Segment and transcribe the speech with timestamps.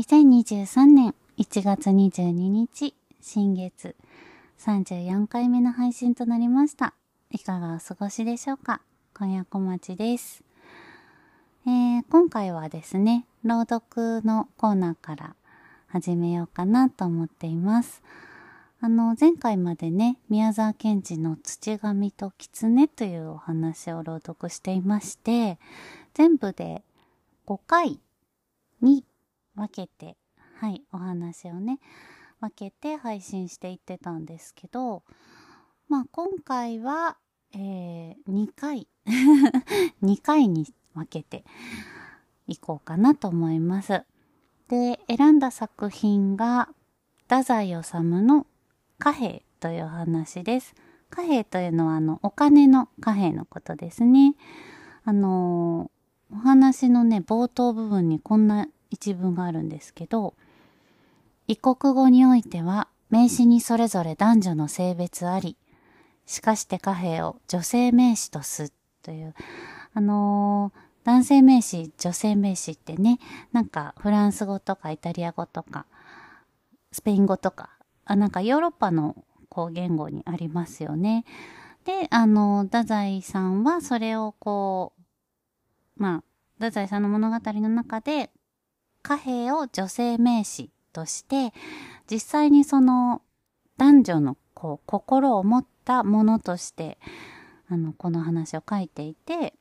[0.00, 3.96] 2023年1月22日、新月
[4.58, 6.94] 34回目の配信となりました。
[7.30, 8.80] いかがお過ごしでしょうか？
[9.14, 10.42] 今夜小町です。
[11.66, 15.36] えー、今回はですね、朗読のコーナーから
[15.88, 18.02] 始めようかなと思っています。
[18.80, 25.58] あの、前回までね、宮沢賢治の土神と狐というお話を朗読していまして、
[26.14, 26.82] 全部で
[27.46, 28.00] 5回
[28.80, 29.04] に
[29.60, 30.16] 分けて、
[30.56, 31.80] はい、お話をね、
[32.40, 35.02] 分けて配信していってたんですけど、
[35.88, 37.18] まあ今回は、
[37.52, 38.88] えー、2回
[40.02, 41.44] 2回に分けて
[42.48, 44.02] いこうかなと思います。
[44.68, 46.70] で、選んだ作品が、
[47.24, 48.46] 太宰治の
[48.98, 50.74] 貨幣という話です。
[51.10, 54.36] 貨幣というのは、あの、お金の貨幣のことですね。
[55.04, 60.34] あのー、お話のね、冒頭部分にこんな一文があるんですけど、
[61.46, 65.56] 異国語においては、名詞にそれぞれ男女の性別あり、
[66.26, 69.34] しかして貨幣を女性名詞とすという、
[69.94, 73.18] あのー、男性名詞、女性名詞ってね、
[73.52, 75.86] なんかフランス語とかイタリア語とか、
[76.92, 77.70] スペイン語とか、
[78.04, 81.24] あなんかヨーロッパのこう言語にありますよね。
[81.84, 84.92] で、あの、太宰さんはそれをこ
[85.98, 86.22] う、まあ、
[86.58, 88.30] 太宰さんの物語の中で、
[89.02, 91.52] 貨幣を女性名詞として、
[92.10, 93.22] 実際にその
[93.76, 96.98] 男女のこう心を持ったものとして、
[97.68, 99.54] あの、この話を書いていて、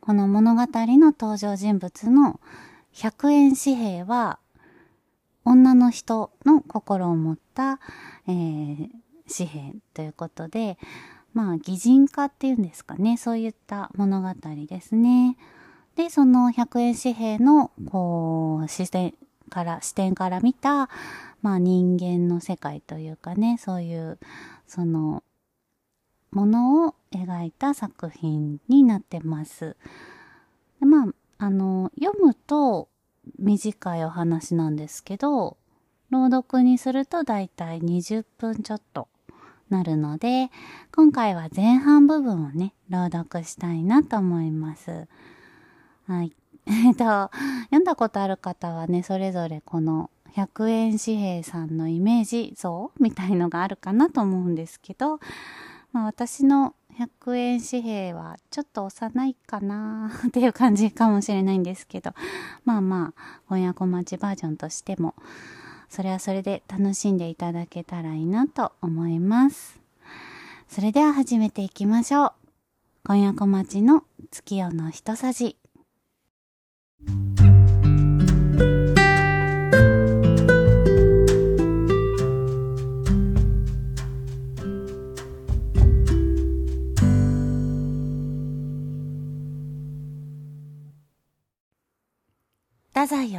[0.00, 2.40] この物語の登場人物の
[2.94, 4.38] 100円紙幣は、
[5.44, 7.78] 女の人の心を持った、
[8.26, 8.88] えー、
[9.36, 10.78] 紙幣ということで、
[11.34, 13.16] まあ、擬人化っていうんですかね。
[13.16, 14.32] そういった物語
[14.68, 15.36] ですね。
[15.96, 19.14] で、その100円紙幣の、こう、視点
[19.50, 20.90] から、視点から見た、
[21.42, 24.18] まあ人間の世界というかね、そういう、
[24.66, 25.22] その、
[26.32, 29.76] ものを描いた作品になってます。
[30.80, 32.88] でまあ、あの、読むと
[33.38, 35.56] 短いお話なんですけど、
[36.10, 39.08] 朗読にするとだいたい20分ちょっと
[39.70, 40.50] なるので、
[40.94, 45.08] 今回は前半部分をね、朗読したいなと思います。
[46.06, 46.32] はい。
[46.66, 55.20] えっと、読んだことある方はね、それぞれこの100円紙幣さんのイメージ像みたいのがあるかなと思うんですけど、
[55.92, 62.12] まあ、私の100円紙幣はちょっと幼いかな っていう感じかもしれないんですけど、
[62.64, 65.14] まあまあ、翻訳待ちバージョンとしても、
[65.88, 69.80] それはそれで楽しんでいただけたらいいなと思います。
[70.68, 72.32] それでは始めていきましょう。
[73.04, 75.56] 今夜小町の月夜の一さじ。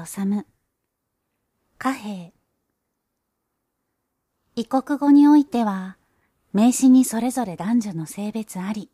[0.05, 0.45] 治
[1.77, 2.31] 貨幣
[4.55, 5.97] 異国語においては
[6.53, 8.89] 名詞にそれぞれ男女の性別あり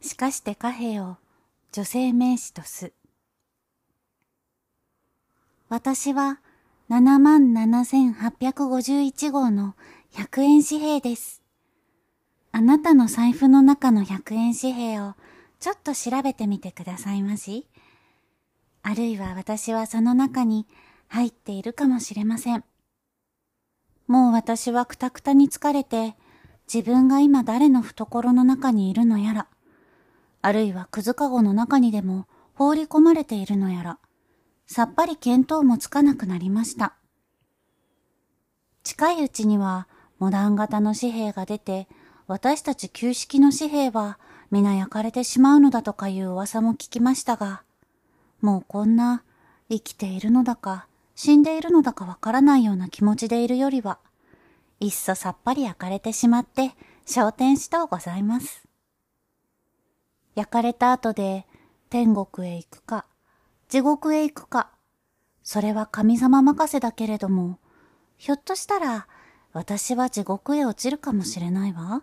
[0.00, 1.16] しかして貨幣を
[1.72, 2.92] 女性名詞とす
[5.68, 6.40] 私は
[6.90, 9.74] 77,851号の
[10.12, 11.42] 100円紙幣です。
[12.52, 15.14] あなたの財布の中の100円紙幣を
[15.58, 17.66] ちょっと調べてみてくださいまし。
[18.86, 20.66] あるいは私はその中に
[21.08, 22.64] 入っているかもしれません。
[24.06, 26.16] もう私はくたくたに疲れて、
[26.72, 29.46] 自分が今誰の懐の中にいるのやら、
[30.42, 33.98] あるいはくずかごの中にでも放り込まれているのやら、
[34.66, 36.94] さっぱり見当もつかなくなりました。
[38.82, 41.88] 近いうちにはモダン型の紙幣が出て、
[42.26, 44.18] 私たち旧式の紙幣は
[44.50, 47.62] 皆焼かれてしまうのだとかいう噂も聞きましたが、
[48.44, 49.22] もうこんな
[49.70, 53.98] 生きているのだか死んでいるのだかわからないような気持ちでいるよりは、
[54.80, 56.72] いっそさっぱり焼かれてしまって
[57.06, 58.68] 昇天しとうございます。
[60.34, 61.46] 焼かれた後で
[61.88, 63.06] 天国へ行くか、
[63.70, 64.72] 地獄へ行くか、
[65.42, 67.58] それは神様任せだけれども、
[68.18, 69.06] ひょっとしたら
[69.54, 72.02] 私は地獄へ落ちるかもしれないわ。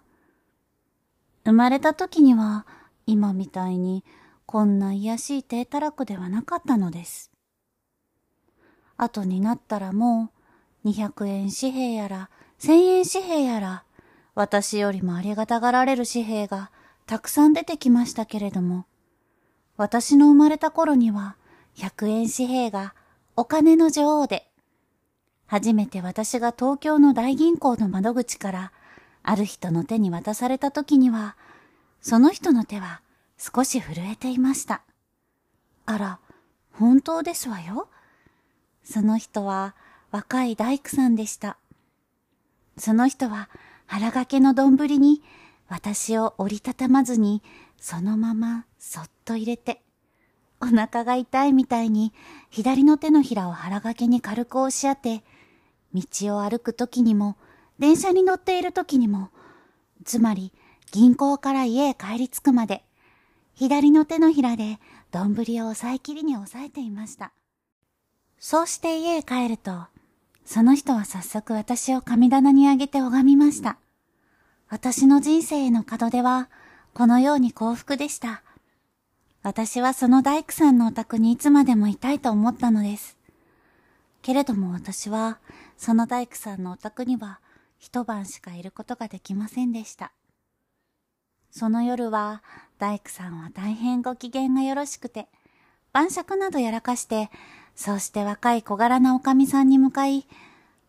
[1.45, 2.65] 生まれた時には
[3.05, 4.03] 今みたいに
[4.51, 7.31] こんな癒しい低たらくではなかったのです。
[8.98, 10.30] 後になったらも
[10.83, 13.86] う200円紙幣やら1000円紙幣やら
[14.36, 16.69] 私よりもありがたがられる紙幣が
[17.06, 18.88] たくさん出てきましたけれども、
[19.77, 21.38] 私の生まれた頃には
[21.77, 22.94] 100円紙幣が
[23.38, 24.51] お金の女王で、
[25.45, 28.74] 初めて私が東京の大銀行の窓口から
[29.24, 31.38] ある人の手に渡された時には、
[32.01, 33.00] その人の手は
[33.43, 34.83] 少し震えていました。
[35.88, 36.19] あら、
[36.73, 37.88] 本当ですわよ。
[38.83, 39.75] その人は
[40.11, 41.57] 若い大工さんでした。
[42.77, 43.49] その人は
[43.88, 45.23] 腹掛けの丼に
[45.67, 47.41] 私を折りたたまずに
[47.79, 49.81] そのままそっと入れて、
[50.61, 52.13] お腹が痛いみたいに
[52.51, 55.23] 左の手のひらを腹掛けに軽く押し当て、
[55.95, 57.37] 道を歩く時にも、
[57.79, 59.29] 電車に乗っている時にも、
[60.05, 60.53] つまり
[60.91, 62.83] 銀行から家へ帰り着くまで、
[63.53, 64.80] 左の手のひらで
[65.12, 67.31] 丼を押さえきりに押さえていました。
[68.39, 69.86] そうして家へ帰ると、
[70.45, 73.77] その人は早速私を神棚にあげて拝みました。
[74.69, 76.50] 私の人生への門出は、
[76.94, 78.42] このように幸福でした。
[79.44, 83.18] 私はその大工さんのお宅にいつまでもいたいと思ったのです。
[84.21, 85.39] けれども私は、
[85.77, 87.39] その大工さんのお宅には
[87.80, 90.12] 一晩しかいることができませんでした。
[91.50, 92.44] その夜は
[92.81, 95.28] 大工さんは大変ご機嫌がよろしくて、
[95.94, 97.30] 晩酌などやらかして、
[97.75, 100.25] そうして若い小柄なおかみさんに向かい、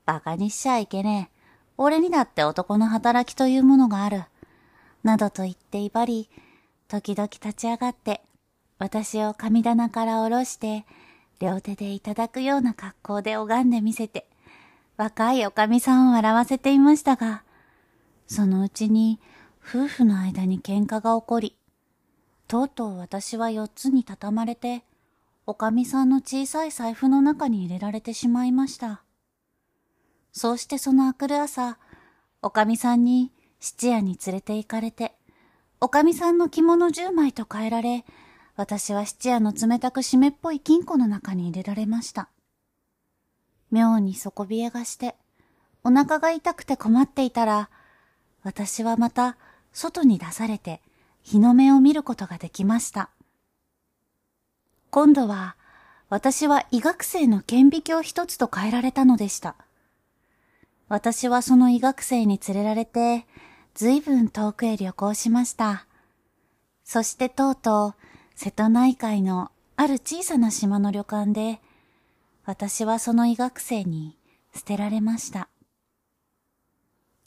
[0.06, 1.38] 馬鹿にしちゃいけねえ。
[1.76, 4.24] 俺にだって男の働きというものがある。
[5.02, 6.30] などと言って威張り、
[6.88, 8.22] 時々立ち上がって、
[8.78, 10.86] 私を神棚から下ろして、
[11.40, 14.26] 両手でいただくような格好で拝んでみせて、
[14.96, 17.42] 若いおかみさんを笑わせていましたが、
[18.28, 19.20] そのうちに
[19.62, 21.58] 夫婦の間に喧嘩が起こり、
[22.52, 24.84] とうとう私は四つに畳まれて、
[25.46, 29.02] おかみさんの小さい財布の中に入れられてしまいました。
[30.32, 31.78] そうしてそのあくる朝、
[32.42, 35.14] おかみさんに質屋に連れて行かれて、
[35.80, 38.04] おかみさんの着物十枚と変えられ、
[38.54, 42.28] 私は質屋の冷たく湿っぽい金庫の中に入れられました。
[43.70, 45.16] 妙に底冷えがして、
[45.84, 47.70] お腹が痛くて困っていたら、
[48.42, 49.38] 私はまた
[49.72, 50.82] 外に出されて
[51.22, 53.10] 日の目を見ることができました。
[54.90, 55.56] 今度は
[56.10, 59.56] 私は医学生の顕微鏡一つと変えられたのでした。
[60.88, 63.24] 私はその医学生に連れられて、
[63.72, 65.86] 随分遠くへ旅行しました。
[66.84, 68.02] そしてとうとう、
[68.34, 71.62] 瀬戸内海のある小さな島の旅館で、
[72.44, 74.18] 私はその医学生に
[74.54, 75.48] 捨てられました。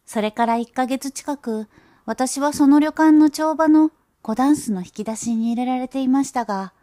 [0.06, 1.68] それから一ヶ月近く、
[2.06, 3.92] 私はその旅館の帳場の
[4.22, 6.74] 小ダンスの引き出しに入れられていましたが、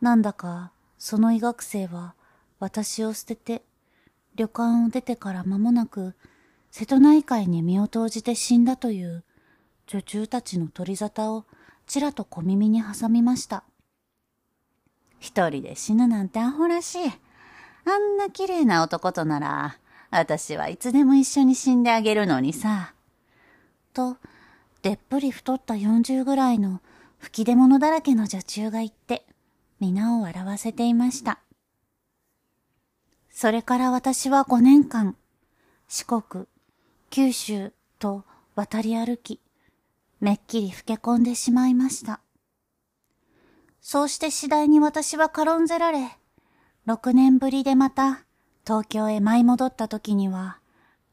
[0.00, 2.14] なんだかその医学生は
[2.58, 3.62] 私を捨てて
[4.36, 6.14] 旅館を出てから間もなく
[6.70, 9.24] 瀬戸内海に身を投じて死んだという
[9.86, 11.44] 女中たちの取り沙汰を
[11.86, 13.64] ちらと小耳に挟みました。
[15.18, 17.12] 一人で死ぬなんてアホらしい。
[17.84, 19.76] あんな綺麗な男となら、
[20.10, 22.94] 私はいつでも一緒に死んであげるのにさ。
[23.92, 24.16] と、
[24.82, 26.80] でっぷり太った40ぐらいの
[27.18, 29.26] 吹き出物だらけの女中が言って、
[29.78, 31.40] 皆を笑わせていました。
[33.30, 35.16] それから私は5年間、
[35.88, 36.46] 四国、
[37.10, 39.40] 九州と渡り歩き、
[40.20, 42.20] めっきり老け込んでしまいました。
[43.80, 46.18] そうして次第に私は軽んぜられ、
[46.86, 48.24] 6年ぶりでまた
[48.66, 50.59] 東京へ舞い戻った時には、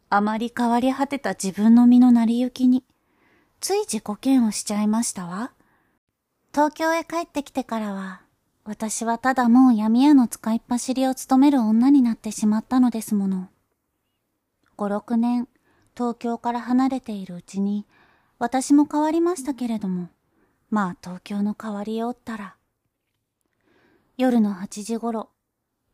[0.09, 2.83] あまり変わり果てた自分の身の成り行きに、
[3.59, 5.51] つい自己嫌悪しちゃいましたわ。
[6.53, 8.21] 東京へ帰ってきてからは、
[8.63, 13.49] 私はただもう闇屋の使いっ走りを務める女になってしまったのですもの。
[14.77, 15.47] 五六年、
[15.95, 17.85] 東京から離れているうちに、
[18.39, 20.09] 私も変わりましたけれども、
[20.69, 22.55] まあ東京の変わりよったら。
[24.15, 25.29] 夜の八時ごろ、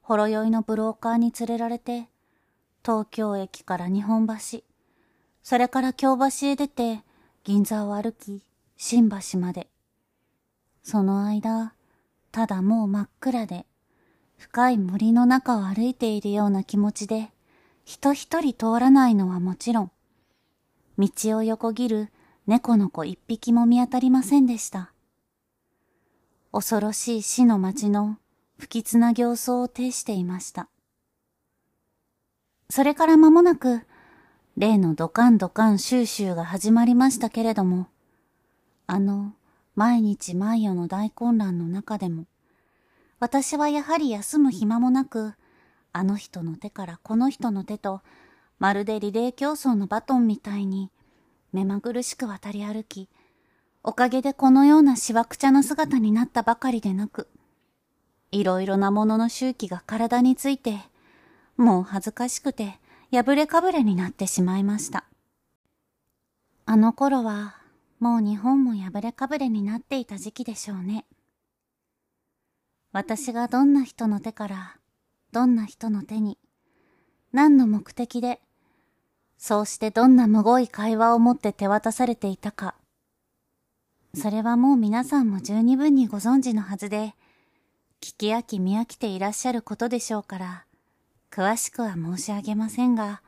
[0.02, 2.10] ほろ酔いのブローカーに連れられて、
[2.84, 4.60] 東京駅から日本橋、
[5.42, 7.04] それから京橋へ出て、
[7.46, 8.44] 銀座を歩き、
[8.76, 9.70] 新橋まで。
[10.84, 11.74] その間、
[12.34, 13.66] ただもう真っ暗で、
[14.38, 17.32] 深い森の中を歩いているような気持ちで、
[17.86, 19.92] 人一人通らないのはもちろん、
[20.98, 22.10] 道を横切る
[22.48, 24.92] 猫の子一匹も見当たりませんでした。
[26.52, 28.18] 恐ろしい死の街の
[28.58, 30.70] 不吉な形相を呈していました。
[32.76, 33.84] それから間もなく、
[34.58, 37.88] 例のドカンドカン収集が始まりましたけれども、
[38.88, 39.34] あの、
[39.76, 42.26] 毎日毎夜の大混乱の中でも、
[43.20, 45.36] 私はやはり休む暇もなく、
[45.92, 48.02] あの人の手からこの人の手と、
[48.58, 50.90] まるでリレー競争のバトンみたいに、
[51.52, 53.08] 目まぐるしく渡り歩き、
[53.84, 57.28] おかげでこのようなしわくちゃな姿になったばかりでなく、
[58.32, 60.80] いろいろなものの周期が体について、
[61.58, 62.80] もう恥ずかしくて
[63.12, 65.06] 破れかぶれになってしまいました。
[66.66, 67.58] あの頃は、
[68.00, 71.06] もう日本も破れかぶれになっていた時期でしょうね。
[72.92, 74.78] 私がどんな人の手から、
[75.32, 76.38] どんな人の手に、
[77.34, 78.40] 何の目的で、
[79.38, 82.76] そうしてどんなむごい会話を持って手渡されていたか。
[84.16, 87.14] それはもう皆さんも十二分にご存知のはずで、
[88.00, 90.66] 聞き飽き見飽きていらっしゃることでしょうから、
[91.34, 93.24] 詳しくは申し上げませんが、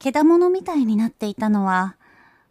[0.00, 1.96] けだものみたいになっていたのは、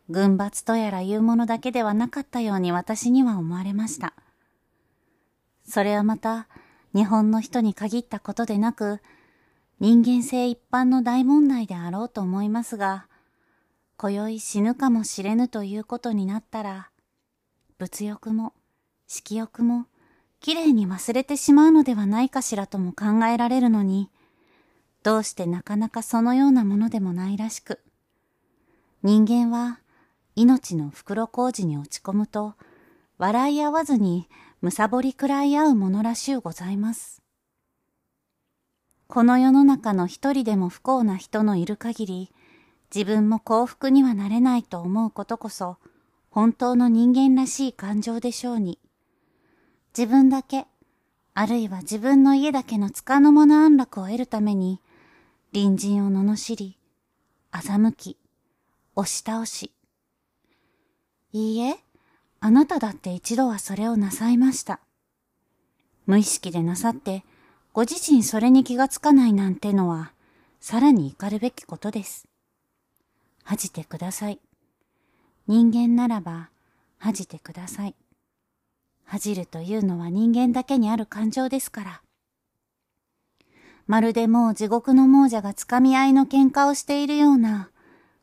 [0.09, 4.13] 軍閥とやらいうものだけではなかったように私には思われました。
[5.67, 6.47] それはまた、
[6.95, 9.01] 日本の人に限ったことでなく、
[9.81, 13.07] 人間性一般の大問題であろうと思いますが、
[13.97, 16.89] 今宵死ぬかもしれぬということになったら、
[17.79, 18.53] 物欲も、
[19.07, 19.87] 色欲も、
[20.39, 24.09] きれいに忘れてしまうのではないかしらとも考えられるのに、
[25.03, 27.79] どうしてなかなかそのようなものでもないらしく、
[29.01, 29.79] 人間は
[30.35, 32.55] 命の袋小路に落ち込むと、
[33.17, 34.29] 笑い合わずに
[34.61, 37.21] むさぼりくらい合うものらしゅうございます。
[39.07, 42.33] この世の中の一人でも不幸な人のいる限り、
[42.93, 45.77] 自分も幸福にはなれないと思うことこそ、
[46.29, 48.79] 本当の人間らしい感情でしょうに。
[49.97, 50.67] 自分だけ、
[51.33, 54.79] あるいは自分の家だけの束の間の安楽を得るために、
[55.51, 56.77] 隣人を罵り、
[57.51, 58.17] 欺き、
[58.95, 59.71] 押し倒し。
[61.31, 61.79] いいえ、
[62.39, 64.79] あなただって一度はそれをなさいました。
[66.05, 67.23] 無意識でなさって、
[67.73, 70.13] ご自身それに気がつかないなんてのは、
[70.59, 72.27] さらに怒るべきことです。
[73.43, 74.39] 恥じてください。
[75.47, 76.51] 人間ならば、
[76.99, 77.95] 恥じてください。
[79.03, 82.01] 恥じるというのは人間だけにある感情ですから。
[83.89, 87.71] まるでもう地獄の亡者がつかみ合いの喧嘩をしているような、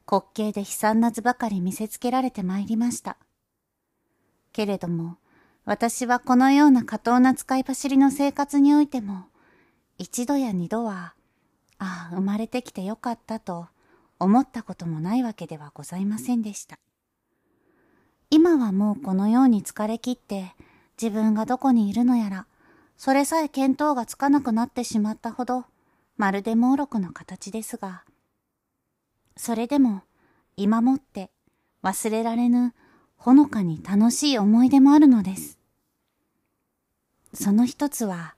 [0.09, 3.17] 滑稽で悲惨な図ばかり見せつけられてまいりました。
[4.53, 5.17] けれども、
[5.65, 9.25] 私はこのような過当な使い走りの生活においても、
[9.99, 11.15] 一度や二度は、
[11.79, 13.67] ああ、生まれてきてよかったと
[14.21, 16.79] 思ったこともないわけではございませんでした。
[18.31, 20.55] 今はもうこのように疲れ切って
[21.03, 22.47] 自分がどこにいるのやら、
[22.97, 25.65] それさえ見当がつかなくなってしまったほど、
[26.17, 28.05] まるで猛録の形ですが、
[29.37, 30.03] それでも
[30.57, 31.31] 今もって
[31.83, 32.75] 忘れられぬ
[33.17, 35.59] ほのかに楽しい思い出もあるのです。
[37.35, 38.35] その一つは、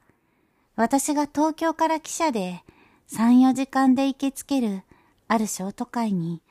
[0.75, 2.65] 私が東京から汽車で
[3.11, 4.83] 3、4時間で行きつける
[5.29, 6.43] あるショート会に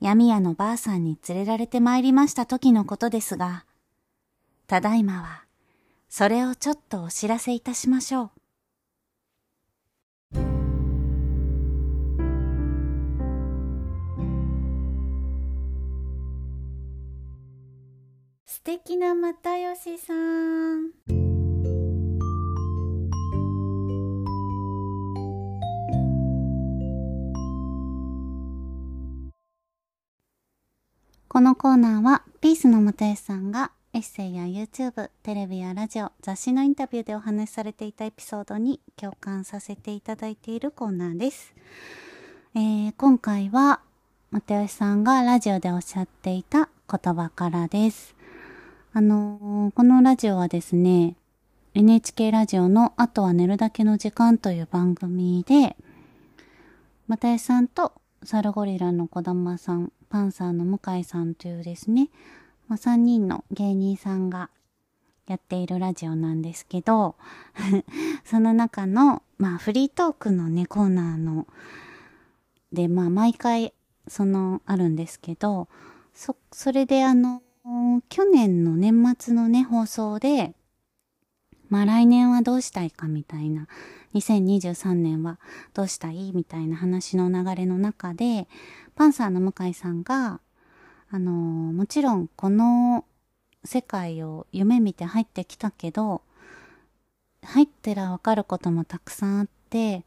[0.00, 3.64] 闇屋のばあさんに連れられて参りました時のことですが、
[4.66, 5.45] ただいまは
[6.18, 8.30] それをちょっとお知らせいたしましょう。
[18.46, 19.36] 素敵な又
[19.74, 20.92] 吉さん。
[31.28, 41.54] このコーナーはピースの又吉さんがエッセイや YouTube、テレビやラジオ、雑誌のインタビューでお話しされていたエピソードに共感させていただいているコーナーです。
[42.54, 43.80] えー、今回は、
[44.32, 48.14] 又吉さんがラジオでおっしゃっていた言葉からです。
[48.92, 51.16] あのー、このラジオはですね、
[51.72, 55.74] NHK ラジオのあとは寝るだけの時間という番組で、
[57.08, 62.10] 又吉さんとサルゴリラの小玉さん、パンサーの向井さんというですね、
[62.68, 64.50] まあ、3人の芸人さんが
[65.26, 67.16] やっているラジオなんですけど、
[68.24, 71.46] その中の、まあ、フリートークのね、コーナーの、
[72.72, 73.72] で、まあ、毎回、
[74.08, 75.68] その、あるんですけど、
[76.14, 77.42] そ、それであの、
[78.08, 80.54] 去年の年末のね、放送で、
[81.68, 83.66] まあ来年はどうしたいかみたいな、
[84.14, 85.40] 2023年は
[85.74, 88.48] どうしたいみたいな話の流れの中で、
[88.94, 90.40] パンサーの向井さんが、
[91.10, 93.04] あのもちろんこの
[93.64, 96.22] 世界を夢見て入ってきたけど、
[97.42, 100.04] 入ってらわかることもたくさんあって、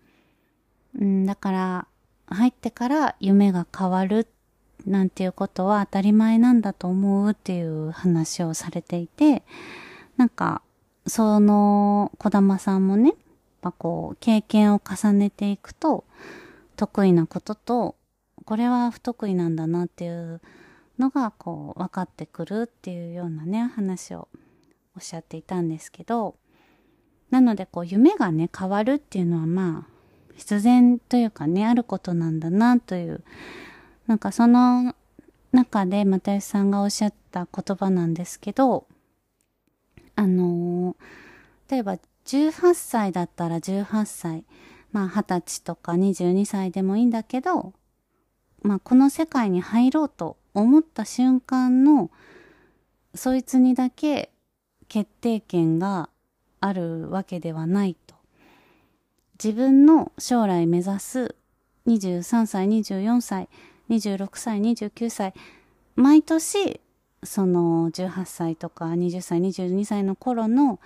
[0.97, 1.87] うん、だから、
[2.27, 4.27] 入ってから夢が変わる
[4.85, 9.43] なんていうことは当たり前なんだと思うっていう話をされていて、
[10.17, 10.61] なんか、
[11.07, 13.17] その、小玉さんもね、やっ
[13.61, 16.05] ぱこう、経験を重ねていくと、
[16.75, 17.95] 得意なことと、
[18.45, 20.41] これは不得意なんだなっていう
[20.99, 24.27] のが、こう、分かってくるっていうようなね、話を
[24.95, 26.35] おっしゃっていたんですけど、
[27.29, 33.23] なのでこう夢がね変わるっていうのはまあ必然というかねあることなんだなという
[34.07, 34.95] なんかその
[35.51, 38.87] 中で又吉さんがおっしゃった言葉なんですけど
[40.15, 40.95] あの
[41.69, 44.45] 例えば18歳だったら18歳
[44.91, 47.73] まあ20歳とか22歳でもいいんだけど
[48.63, 52.09] まあこの世界に入ろうと思った瞬間の
[53.15, 54.31] そいつにだけ
[54.87, 56.09] 決定権が
[56.59, 58.15] あるわけではないと。
[59.41, 61.35] 自分の将来目指す
[61.87, 63.49] 23歳、24歳、
[63.89, 65.33] 26歳、29歳、
[65.95, 66.81] 毎年
[67.23, 70.79] その18歳とか20歳、22歳の頃の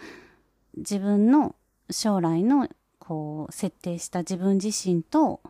[0.77, 1.55] 自分の
[1.89, 5.41] 将来のこう設定した自分自身と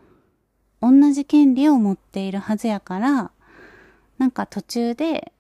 [0.82, 3.32] 同じ権利を持っているはずやから
[4.24, 5.34] なんか途中で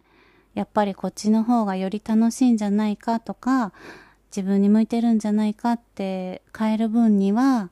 [0.56, 3.72] やっぱりこっちの方がより楽しいんじゃないかとか
[4.30, 7.70] 自分に向いてるんじゃないかって変える分には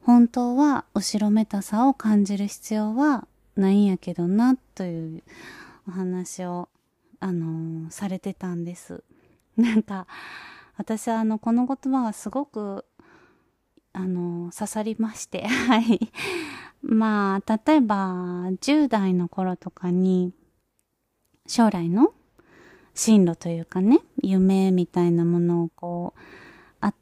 [0.00, 5.22] 本当は後ろめたさを感じる必要はないんやけどなという
[5.86, 6.70] お話を
[7.20, 9.04] あのー、されてたんです。
[9.58, 10.06] なんか
[10.78, 12.86] 私はあのこの言葉がすごく
[13.92, 16.10] あのー、刺さりまして はい。
[16.88, 20.32] まあ例えば10代の頃とかに
[21.46, 22.14] 将来の
[22.94, 26.20] 進路というかね、夢みたいなものをこう、
[26.80, 26.92] あ、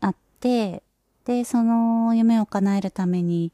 [0.00, 0.84] あって、
[1.24, 3.52] で、その夢を叶えるために、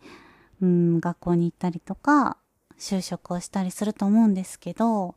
[0.61, 2.37] うん、学校に行ったりとか、
[2.79, 5.15] 就職をしたりすると思うんですけど、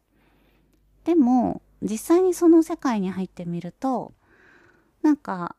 [1.03, 4.13] でも、実際にその世界に入ってみると、
[5.01, 5.57] なんか、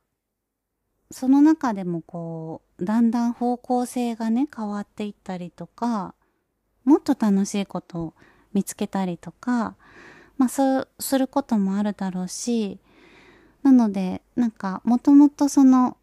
[1.10, 6.14] その中でもこう、だんだん方向性がね、変わっていったりとか、
[6.84, 8.14] もっと楽しいことを
[8.52, 9.74] 見つけたりとか、
[10.36, 12.78] まあそうすることもあるだろうし、
[13.62, 15.96] なので、なんか、もともとその、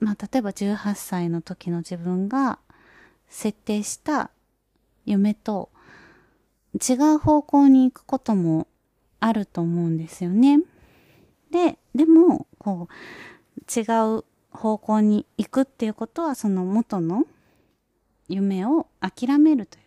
[0.00, 2.58] まあ例えば18歳の時の自分が
[3.28, 4.30] 設定した
[5.04, 5.70] 夢と
[6.74, 8.66] 違う方向に行くことも
[9.20, 10.60] あると思うんですよね。
[11.50, 13.37] で、でも、こう、
[13.74, 13.80] 違
[14.16, 17.24] う方向に行くっていうことは、その元の
[18.28, 19.84] 夢を諦めるという、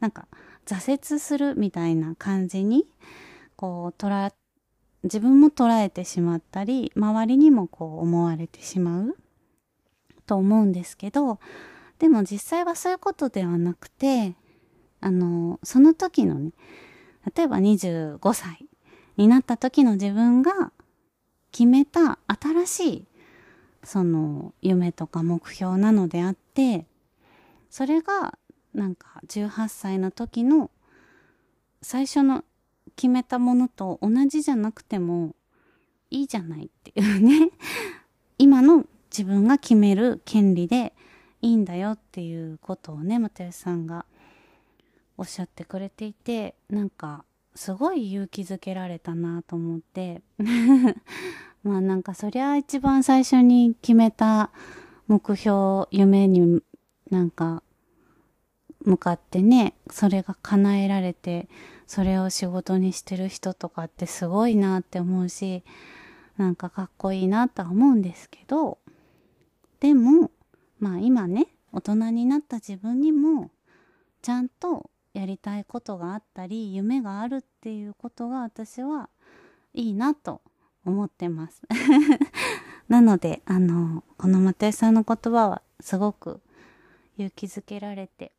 [0.00, 0.28] なんか、
[0.66, 2.86] 挫折するみたいな感じに
[3.54, 4.32] こう捉
[5.04, 9.16] 自分も捉えてしまったり周りにもこう思われてしまう
[10.26, 11.38] と思うんですけど
[12.00, 14.34] でも実際はそういうことではなくて
[15.00, 16.50] あのその時のね
[17.36, 18.66] 例えば25歳
[19.16, 20.72] になった時の自分が
[21.56, 23.04] 決めた新しい
[23.82, 26.84] その夢とか目標なのであって
[27.70, 28.36] それが
[28.74, 30.70] なんか18歳の時の
[31.80, 32.44] 最初の
[32.94, 35.34] 決めたものと同じじゃなくても
[36.10, 37.48] いいじゃないっていうね。
[38.36, 40.92] 今の自分が決める権利で
[41.40, 44.04] いいんだよっていうことをね又吉さんが
[45.16, 50.20] おっしゃってくれていてなんかすごい勇気づけられたなと思って。
[51.66, 54.50] まあなんかそりゃ一番最初に決めた
[55.08, 56.62] 目標夢に
[57.10, 57.64] なんか
[58.84, 61.48] 向かってね、それが叶えられて、
[61.88, 65.64] それを仕事にしてる人とかってすごいなって思うし、
[66.36, 68.78] なんかかっこいいなとは思うんですけど、
[69.80, 70.30] でも、
[70.78, 73.50] まあ今ね、大人になった自分にも、
[74.22, 79.08] ちゃんとやりたいことがあったり、夢があるっていうことが私は
[79.74, 80.42] いいなと
[80.86, 81.62] 思ってます。
[82.88, 86.40] なので、あの、この又吉さんの言葉はすごく
[87.18, 88.32] 勇気づけられて、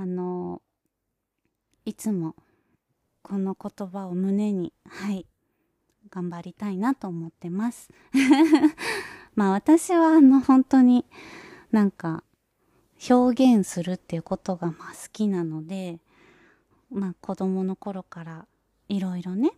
[0.00, 0.62] あの
[1.84, 2.34] いつも
[3.22, 5.26] この言葉を胸にはい
[6.08, 7.90] 頑張りたいなと思ってます
[9.36, 11.04] まあ私はあの本当に
[11.70, 12.24] なんか
[13.10, 16.00] 表現するっていうことがまあ好きなので
[16.90, 18.46] まあ子供の頃から
[18.88, 19.52] いろいろね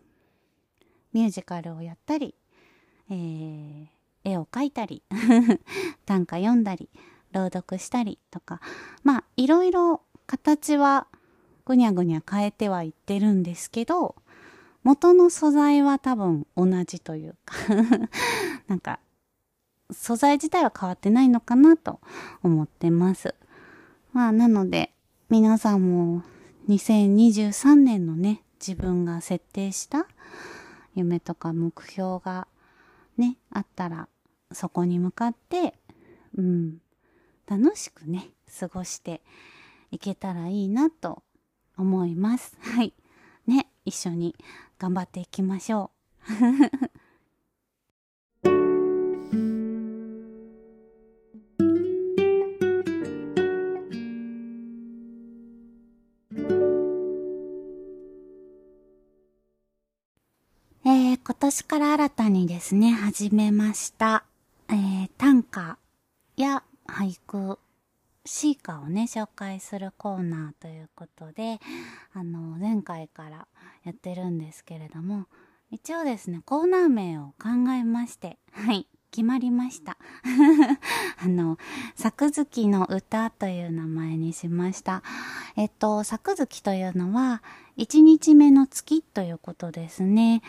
[1.13, 2.35] ミュージカルをやったり、
[3.09, 3.87] えー、
[4.23, 5.03] 絵を描いたり
[6.05, 6.89] 短歌読んだり
[7.31, 8.61] 朗読したりとか
[9.03, 11.07] まあいろいろ形は
[11.65, 14.15] ぐにゃぐにゃ変えてはいってるんですけど、
[14.83, 17.55] 元の素材は多分同じというか
[18.67, 18.99] なんか、
[19.91, 21.99] 素材自体は変わってないのかなと
[22.41, 23.33] 思ってます。
[24.11, 24.93] まあ、なので、
[25.29, 26.23] 皆さんも
[26.67, 30.07] 2023年のね、自分が設定した
[30.95, 32.47] 夢とか目標が
[33.17, 34.07] ね、あったら、
[34.51, 35.75] そこに向かって、
[36.37, 36.77] うん、
[37.47, 38.29] 楽しくね、
[38.59, 39.21] 過ごして
[39.91, 41.23] いけたらいいなと
[41.77, 42.57] 思います。
[42.61, 42.93] はい。
[43.47, 44.35] ね、一緒に
[44.79, 45.91] 頑張っていきましょ
[46.99, 47.02] う。
[61.53, 64.23] 年から新たにですね、始めました、
[64.69, 65.77] えー、短歌
[66.35, 67.59] や俳句、
[68.25, 71.59] 詩歌をね、紹介するコーナーということで、
[72.13, 73.47] あの、前回から
[73.83, 75.27] やってるんですけれども、
[75.69, 79.99] 一応ですね、コーナー名を考えまして、はい、決まりました。
[81.23, 81.59] あの、
[81.93, 85.03] 作月の歌という名前にしました。
[85.55, 87.43] えっと、作月というのは、
[87.77, 90.41] 1日目の月ということですね。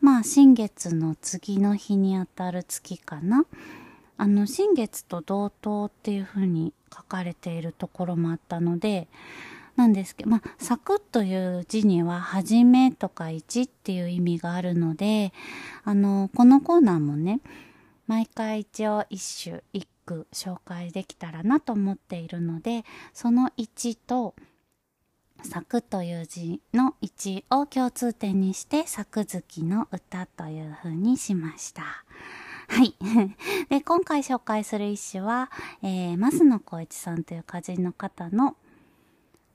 [0.00, 3.44] まあ、新月の次の日にあたる月かな。
[4.16, 9.08] あの、新月と同等っていう風に書かれているところもあったので、
[9.76, 15.32] なんですけど、まあ、サクという字には、はじめとか一っていう意味があるので、
[15.84, 17.40] あの、このコーナーもね、
[18.06, 24.34] 毎回一応一首一句紹介できたらなと思っているので、その1と、
[25.42, 31.82] 作という字の1を共通点にして作月の歌という風にしました。
[32.68, 32.94] はい。
[33.68, 35.50] で、今回紹介する一首は、
[35.82, 38.56] えー、増野光一さんという歌人の方の、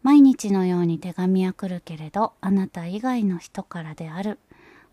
[0.04, 4.38] 毎日のように手紙は来るけれど、あなた以外の人からである、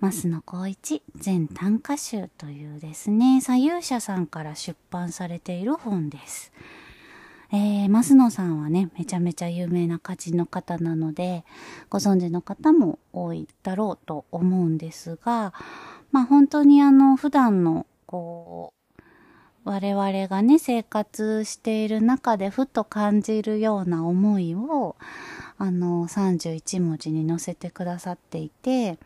[0.01, 6.53] 増野光一全短歌集というですね、左右者さんから出版されている本です。
[7.55, 11.45] えー、増野さんはね、めちゃめちゃ有名な歌人の方なので、
[11.91, 15.53] ご存知の方も多いだろうと思うんですが、
[16.13, 19.03] まあ本当にあの、普段のこう、
[19.65, 24.97] 我々がね、生活している中でふと感じるような思いを、
[25.59, 28.99] あの、31文字に載せてくださっていて、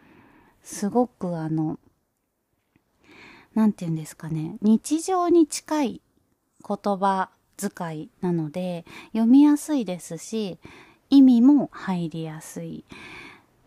[0.63, 1.81] すごくあの、
[3.55, 6.01] なんて言うんですかね、日常に近い
[6.67, 10.59] 言葉遣いなので、読みやすいですし、
[11.11, 12.85] 意味も入りやすい。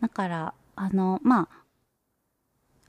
[0.00, 1.48] だから、あの、ま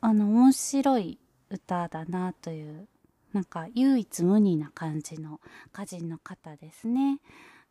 [0.01, 2.87] あ、あの、面白い歌だなという
[3.33, 5.39] なんか唯一無二な感じの
[5.73, 7.19] 歌人の方ですね。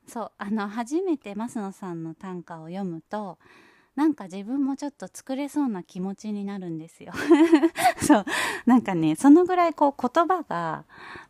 [0.06, 3.38] そうあの初めて増野さんの短歌を読むと
[3.96, 7.12] なんか自分もちょっと作れそうな気持ちになるんですよ。
[8.00, 8.24] そう
[8.66, 10.84] なんかねそのぐらいこう言葉が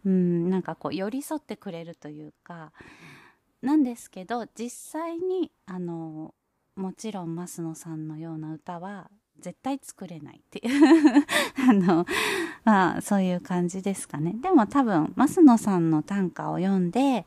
[0.05, 2.73] うんなんかこう寄り添ってくれるというか
[3.62, 6.35] なんですけど実際にあの
[6.77, 11.27] もちろん増野さんのような歌は絶対作れないっていう
[11.68, 12.07] あの、
[12.64, 14.35] まあ、そういう感じですかね。
[14.40, 17.27] でも多分、増野さんの短歌を読んで、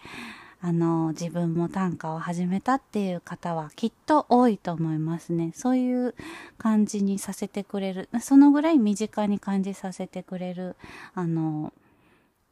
[0.66, 5.52] あの、自分も短歌を始めたっていう方はきっと多いと思いますね。
[5.54, 6.16] そういう
[6.58, 10.78] 感じにさせてくれる、そのぐらい身近に感じさせてくれる、
[11.16, 11.74] あの、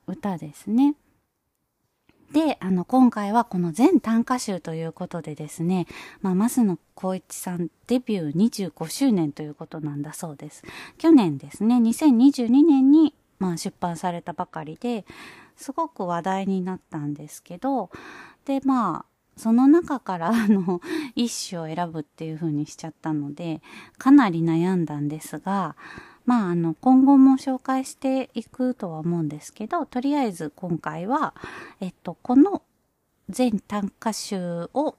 [0.08, 0.96] 歌ですね。
[2.34, 5.88] で、あの、今回はこの全短歌集ということでですね、
[6.22, 10.64] まあ、増野光一さんデビュー25周年ということなんだそうです。
[10.98, 15.06] 去年ですね、2022年に、まあ、出版されたばかりで、
[15.62, 17.90] すごく話題になったんですけど、
[18.46, 20.82] で、まあ、その中からあの
[21.16, 23.62] 一首を選ぶっていう風にしちゃったので
[23.98, 25.78] かなり悩んだんですが
[26.26, 31.34] まあ、あの、今後も紹介していくとは思うんですけど、とりあえず今回は、
[31.80, 32.62] えっと、この
[33.30, 34.96] 全短歌集を、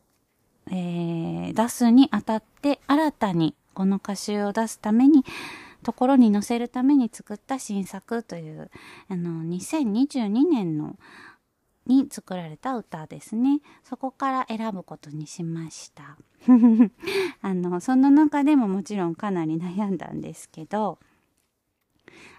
[0.70, 5.24] えー、出すにあたって、新たにこの歌集を出すために、
[5.82, 8.70] ところに載せるために作った新作という、
[9.08, 10.96] あの、2022年の
[11.86, 13.60] に作られた歌ですね。
[13.82, 16.16] そこから選ぶことにしました。
[17.42, 20.98] あの、その中でももちろんかなり悩んだんですけど、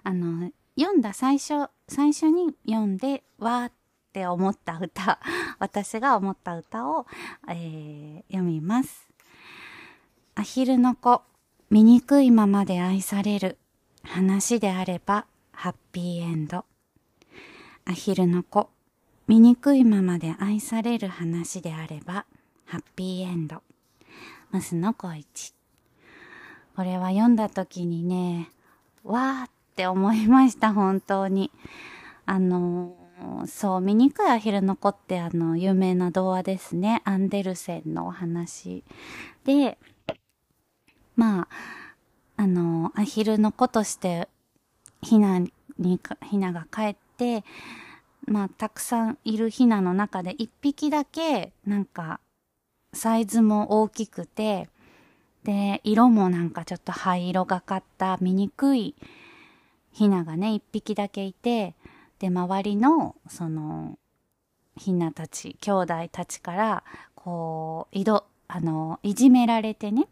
[0.04, 3.72] あの、読んだ最初、最初に読んで、わーっ
[4.14, 5.20] て思った歌、
[5.60, 7.06] 私が思った歌を、
[7.50, 9.08] えー、読みます。
[10.36, 11.22] アヒルの子、
[11.74, 13.58] 醜いままで愛される
[14.04, 16.66] 話であれば、ハッピーエンド。
[17.86, 18.70] アヒルの子、
[19.28, 22.28] 醜いままで愛される話であれば、
[22.66, 23.64] ハッピーエンド。
[24.52, 25.56] 増野小一。
[26.76, 28.52] これは読んだ時にね、
[29.04, 31.50] わーって思いました、本当に。
[32.28, 32.96] あの
[33.48, 37.02] そう、醜いアヒルの子ってあの、有名な童話ですね。
[37.04, 38.84] アンデルセンのお話。
[39.44, 39.80] で、
[41.16, 41.48] まあ、
[42.38, 44.28] あの、アヒルの子として、
[45.02, 45.50] ヒナに、
[46.24, 47.44] ヒナが帰って、
[48.26, 52.20] まあ、たくさんいるヒナの中で一匹だけ、なんか、
[52.94, 54.70] サイズも大きくて、
[55.44, 58.96] で、色もなんかちょっと灰色がかった醜い
[59.92, 61.76] ヒナがね、一匹だけいて、
[62.20, 63.98] で、周りの、その、
[64.76, 66.84] ヒナたち、兄弟たちから、
[67.16, 70.08] こう、いど、あの、いじめられてね、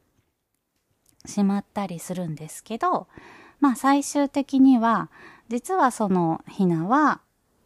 [1.25, 3.07] しまったりするんですけど、
[3.59, 5.09] まあ最終的には、
[5.49, 7.21] 実はそのヒナは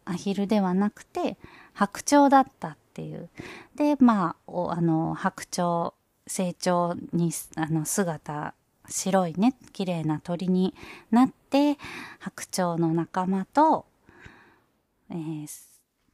[0.05, 1.37] アヒルではなくて
[1.73, 3.29] 白鳥だったっていう。
[3.75, 5.91] で、まあ、あの、白鳥、
[6.27, 8.55] 成長に、あの、姿、
[8.87, 10.73] 白いね、綺麗な鳥に
[11.11, 11.77] なって、
[12.19, 13.85] 白鳥の仲間と、
[15.11, 15.47] えー、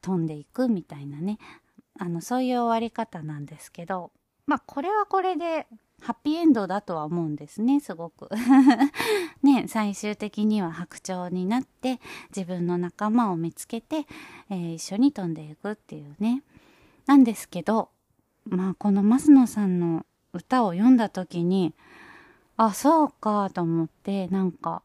[0.01, 1.37] 飛んでいくみたいなね、
[1.99, 4.11] あの、そういう終わり方なんですけど、
[4.47, 5.67] まあ、これはこれで、
[6.01, 8.29] ハッピーエンドだとは思うんですね、すごく。
[9.43, 11.99] ね、最終的には白鳥になって
[12.35, 14.07] 自分の仲間を見つけて、
[14.49, 16.43] えー、一緒に飛んでいくっていうね。
[17.05, 17.89] なんですけど、
[18.45, 21.73] まあこの増野さんの歌を読んだ時に、
[22.57, 24.81] あ、そうかと思って、なんか、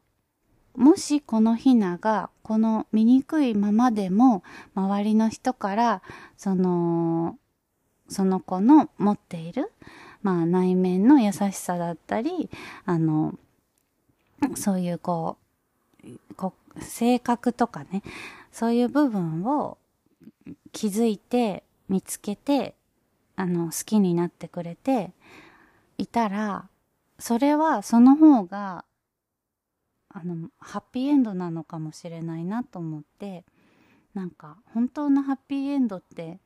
[0.76, 4.42] もしこのヒナがこの醜いままでも
[4.74, 6.02] 周りの人から
[6.36, 7.38] その
[8.08, 9.72] その子の持っている
[10.26, 12.50] まあ内面の優しさだったり、
[12.84, 13.38] あの、
[14.56, 15.38] そういうこ
[16.02, 18.02] う、こ性格とかね、
[18.50, 19.78] そういう部分を
[20.72, 22.74] 気づいて、見つけて、
[23.36, 25.12] あの、好きになってくれて
[25.96, 26.68] いたら、
[27.20, 28.84] それはその方が、
[30.08, 33.44] あの、ハッピーエンドなのかもしれないなと思って、
[34.12, 36.40] なんか、本当のハッピーエンドって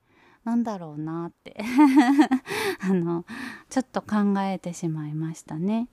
[0.45, 1.57] なんだろうなって
[2.81, 3.25] あの、
[3.69, 5.89] ちょっと考えてしまいましたね。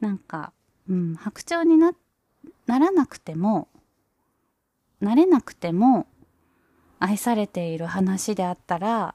[0.00, 0.52] なんか、
[0.88, 1.92] うん、白鳥にな、
[2.66, 3.68] ならなくても、
[5.00, 6.06] なれなくても、
[6.98, 9.14] 愛されている話であったら、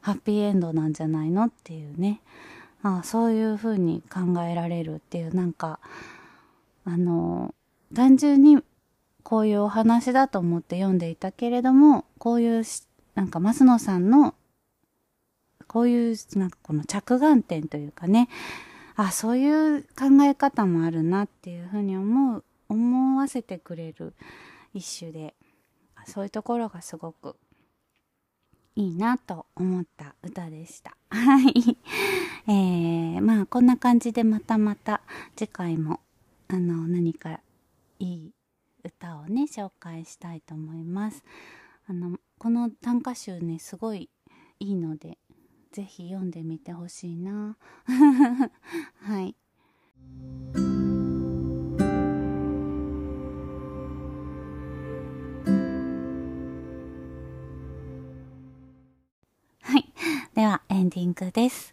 [0.00, 2.20] ハッピーエンドなんじゃないのっていうね。
[2.82, 5.78] ああそういうふうに考えられるっていう、なんか、
[6.84, 7.54] あの、
[7.94, 8.62] 単純に
[9.22, 12.64] こういうお話だと思って読んでいたけれども、こういう
[13.14, 14.34] なんか増野さんの、
[15.66, 18.28] こういう、なんかこの着眼点というかね、
[18.96, 24.14] あ、そういう考え方もあるなっていうふうに思う、思わせてくれる
[24.74, 25.34] 一種で、
[26.06, 27.36] そういうところがすごく
[28.74, 30.96] いいなと思った歌でした。
[31.10, 31.76] はい。
[32.48, 35.02] えー、まあこんな感じでまたまた
[35.36, 36.00] 次回も
[36.48, 37.40] あの何か
[37.98, 38.32] いい
[38.82, 41.22] 歌をね紹介したいと思います。
[41.86, 44.10] あのこの短歌集ねすごい
[44.58, 45.16] いいので
[45.70, 47.56] ぜひ読んでみてほしいな。
[47.86, 49.36] はい。
[59.60, 59.92] はい。
[60.34, 61.72] ではエンディングです。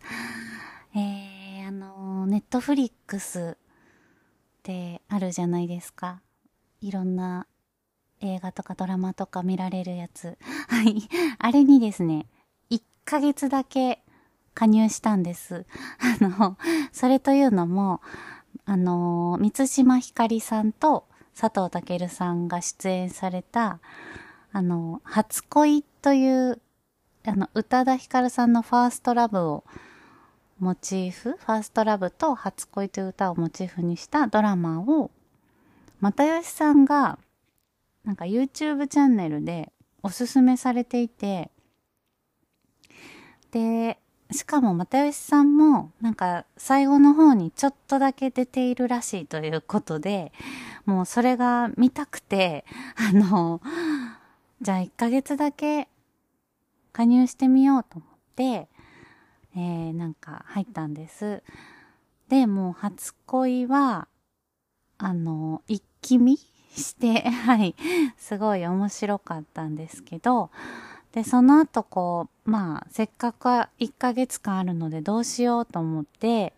[0.94, 6.22] えー、あのネットフリックスってあるじゃないですか。
[6.80, 7.48] いろんな
[8.22, 10.38] 映画とかドラマとか見られるやつ。
[10.68, 11.08] はい。
[11.38, 12.28] あれにですね、
[12.70, 14.04] 1ヶ月だけ
[14.54, 15.66] 加入したんです。
[16.22, 16.58] あの、
[16.92, 18.02] それというのも、
[18.66, 21.08] あの、三島ひかりさんと
[21.40, 23.80] 佐藤健さんが出演された、
[24.52, 26.62] あの、初恋という、
[27.26, 29.64] あの、宇多田ヒカルさんのファーストラブを
[30.60, 35.10] モチーフ、ファーストラブと初恋という歌をモチーフにしたドラマを、
[36.02, 37.18] 又吉さんが
[38.10, 41.52] なんか YouTube チャンネルでおすすめされていて、
[43.52, 44.00] で、
[44.32, 50.32] しかも又吉さんもなんか最後の方にちょっとだけ出ているらしいということで、
[50.88, 53.62] もうそれが見たくて、あの、
[54.60, 55.88] じゃあ1ヶ月だけ
[56.92, 58.44] 加入してみようと思って、
[59.56, 61.44] えー、なんか入ったんです。
[62.28, 64.08] で、もう初恋は、
[64.98, 66.40] あの、一気見
[66.76, 67.76] して、 はい、
[68.18, 70.50] すごい面白かったんですけど、
[71.12, 73.48] で、その後こう、まあ、せっかく
[73.80, 76.54] 1ヶ月間あるのでどうしようと思って、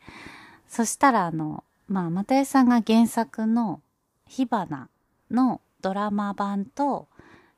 [0.68, 3.82] そしたらあの、まあ、又吉さんが原作の
[4.28, 4.90] 火花
[5.30, 7.08] のドラマ版と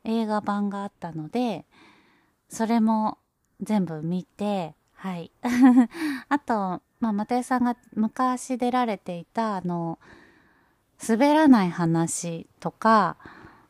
[0.04, 1.66] 映画版があったので、
[2.50, 3.18] それも
[3.62, 5.32] 全部見て、はい。
[6.30, 10.00] あと、まあ、又吉さんが昔出られていた、あの、
[11.08, 13.18] 滑らない話とか、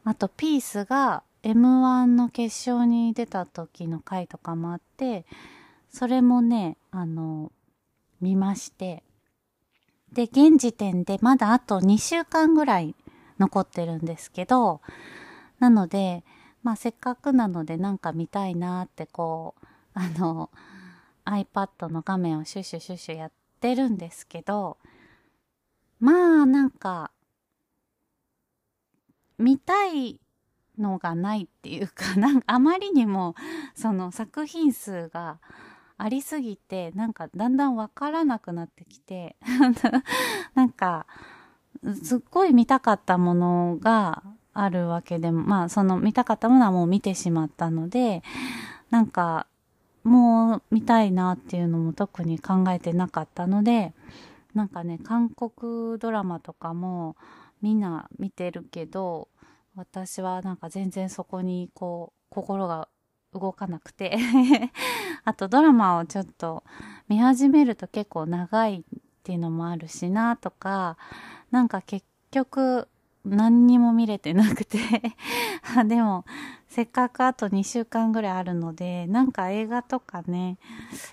[0.04, 5.26] あとピースが M1 の決勝に出た時の回とかもあって、
[5.90, 7.52] それもね、あの、
[8.22, 9.04] 見まして。
[10.12, 12.96] で、現時点でまだあと2週間ぐらい
[13.40, 14.82] 残ってるんですけど、
[15.60, 16.24] なので、
[16.62, 20.50] まあせっかくなのでなんか見たいなーってこう、あの、
[21.26, 24.78] iPad の画面をシュシュシュシュやってるんですけど、
[26.00, 27.12] まあなんか、
[29.38, 30.20] 見たい
[30.78, 33.36] のがないっていうか、 なんかあまりにも
[33.76, 35.40] その作品数が
[35.98, 39.36] ありすぎて、なんかだんだんわからなくなってきて、
[40.56, 41.06] なんか、
[42.04, 48.24] すっごい見たかったものがあるわけでも、まあその見たかったものはもう見てしまったので、
[48.90, 49.48] なんか
[50.04, 53.94] もう見たいなっていうのも特に考えてなかったので、
[54.54, 57.16] なんかね、韓国ドラマとかも
[57.64, 59.30] みんな見てるけど、
[59.76, 62.90] 私はなんか全然そこにこう心が
[63.34, 64.18] 動かなくて。
[65.24, 66.66] あとドラマをちょっと
[67.08, 70.98] 見始めると結構長いっていうのもあるしなとか、
[71.52, 72.90] なんか結局
[73.24, 74.78] 何にも見れてなくて。
[75.88, 76.26] でも、
[76.68, 80.58] せっかくあと2週間ぐらいあるので、なんか映画とかね、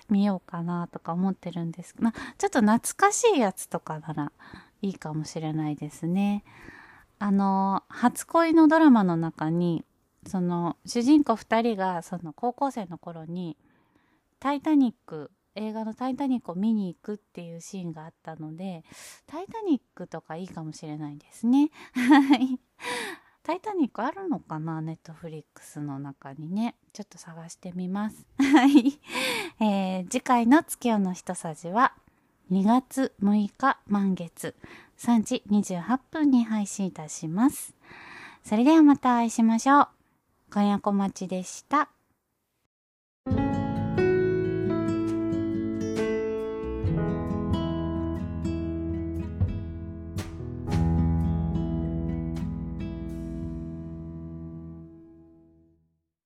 [0.09, 1.95] 見ようかなとか思ってるんです。
[1.99, 4.31] まあ、ちょっと懐かしいやつとかなら
[4.81, 6.43] いいかもしれないですね。
[7.19, 9.85] あの、初恋のドラマの中に、
[10.27, 13.57] その、主人公2人が、その、高校生の頃に、
[14.39, 18.83] タイタニック映画の「タイタニック」を見に行くっていうシーンがあったので
[19.27, 21.69] 「タイタニック」とかいいかもしれないですね。
[23.43, 24.81] タイタニックあるのかな？
[24.81, 26.75] ネットフリックスの中にね。
[26.93, 28.27] ちょっと探してみます。
[28.37, 28.99] はい。
[29.59, 31.95] えー、次回の月夜の一さじは
[32.51, 34.55] 2月6日満月
[34.99, 37.73] 3時28分に配信いたします。
[38.43, 39.87] それではまたお会いしましょう。
[40.49, 41.89] かやこまちでした。